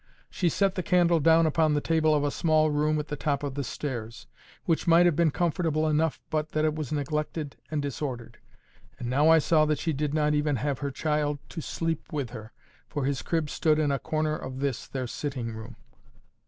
She 0.31 0.49
set 0.49 0.73
the 0.73 0.81
candle 0.81 1.19
down 1.19 1.45
upon 1.45 1.75
the 1.75 1.79
table 1.79 2.15
of 2.15 2.23
a 2.23 2.31
small 2.31 2.71
room 2.71 2.97
at 2.97 3.09
the 3.09 3.15
top 3.15 3.43
of 3.43 3.53
the 3.53 3.63
stairs, 3.63 4.25
which 4.65 4.87
might 4.87 5.05
have 5.05 5.15
been 5.15 5.29
comfortable 5.29 5.87
enough 5.87 6.19
but 6.31 6.53
that 6.53 6.65
it 6.65 6.73
was 6.73 6.91
neglected 6.91 7.55
and 7.69 7.83
disordered; 7.83 8.39
and 8.97 9.11
now 9.11 9.29
I 9.29 9.37
saw 9.37 9.65
that 9.65 9.77
she 9.77 9.93
did 9.93 10.15
not 10.15 10.33
even 10.33 10.55
have 10.55 10.79
her 10.79 10.89
child 10.89 11.37
to 11.49 11.61
sleep 11.61 12.11
with 12.11 12.31
her, 12.31 12.51
for 12.89 13.05
his 13.05 13.21
crib 13.21 13.47
stood 13.51 13.77
in 13.77 13.91
a 13.91 13.99
corner 13.99 14.35
of 14.35 14.59
this 14.59 14.87
their 14.87 15.05
sitting 15.05 15.53
room. 15.53 15.75